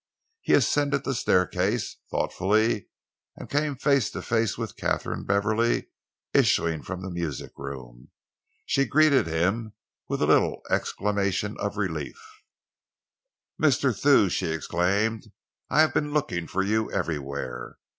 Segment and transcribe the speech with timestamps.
[0.41, 2.87] He ascended the staircase thoughtfully
[3.35, 5.89] and came face to face with Katharine Beverley,
[6.33, 8.09] issuing from the music room.
[8.65, 9.73] She greeted him
[10.09, 12.19] with a little exclamation of relief.
[13.61, 13.95] "Mr.
[13.95, 15.31] Thew," she exclaimed,
[15.69, 17.77] "I have been looking for you everywhere.